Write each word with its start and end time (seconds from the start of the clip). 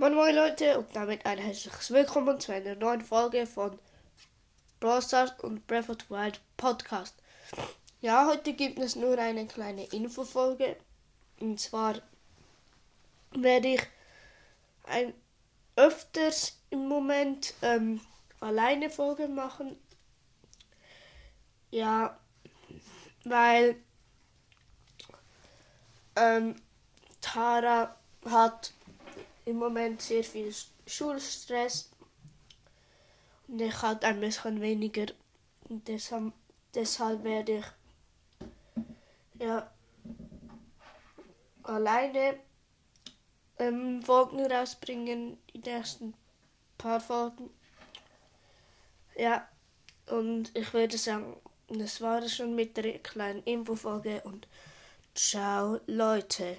Moin 0.00 0.14
Moin 0.14 0.34
Leute 0.34 0.78
und 0.78 0.96
damit 0.96 1.26
ein 1.26 1.36
herzliches 1.36 1.90
Willkommen 1.90 2.40
zu 2.40 2.54
einer 2.54 2.74
neuen 2.74 3.02
Folge 3.02 3.46
von 3.46 3.78
Brawl 4.80 5.02
Stars 5.02 5.38
und 5.40 5.66
Breath 5.66 5.90
of 5.90 5.98
the 6.00 6.08
Wild 6.08 6.40
Podcast. 6.56 7.14
Ja, 8.00 8.26
heute 8.26 8.54
gibt 8.54 8.78
es 8.78 8.96
nur 8.96 9.18
eine 9.18 9.46
kleine 9.46 9.84
Infofolge. 9.88 10.78
Und 11.38 11.60
zwar 11.60 12.00
werde 13.32 13.74
ich 13.74 13.82
ein 14.84 15.12
öfters 15.76 16.58
im 16.70 16.88
Moment 16.88 17.52
ähm, 17.60 18.00
alleine 18.40 18.88
Folge 18.88 19.28
machen. 19.28 19.76
Ja, 21.70 22.18
weil 23.24 23.76
ähm, 26.16 26.56
Tara 27.20 27.94
hat 28.24 28.72
im 29.50 29.58
Moment 29.58 30.00
sehr 30.00 30.24
viel 30.24 30.54
Schulstress 30.86 31.90
und 33.48 33.60
ich 33.60 33.82
halt 33.82 34.04
ein 34.04 34.20
bisschen 34.20 34.60
weniger. 34.60 35.06
Und 35.68 35.86
deshalb, 35.88 36.32
deshalb 36.74 37.24
werde 37.24 37.58
ich 37.58 37.64
ja 39.40 39.70
alleine 41.62 42.38
ähm, 43.58 44.02
Folgen 44.02 44.46
rausbringen, 44.50 45.38
die 45.52 45.58
nächsten 45.58 46.14
paar 46.78 47.00
Folgen. 47.00 47.50
Ja, 49.16 49.46
und 50.06 50.56
ich 50.56 50.72
würde 50.72 50.96
sagen, 50.96 51.36
das 51.68 52.00
war 52.00 52.22
es 52.22 52.36
schon 52.36 52.54
mit 52.54 52.76
der 52.76 52.98
kleinen 53.00 53.42
Infofolge 53.44 54.22
und 54.22 54.48
ciao 55.14 55.80
Leute. 55.86 56.58